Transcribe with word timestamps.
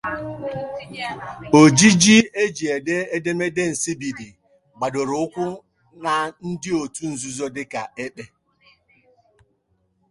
Ojiji 1.59 2.17
e 2.43 2.45
ji 2.55 2.65
ede 2.77 2.97
edemede, 3.15 3.63
Nsibidi 3.71 4.27
gbadoro 4.77 5.13
ụkwụ 5.25 5.45
na 6.03 6.13
ndị 6.47 6.69
otu 6.81 7.03
nzuzo 7.13 7.45
dị 7.55 7.63
ka 7.71 7.81
Ekpe. 8.03 8.23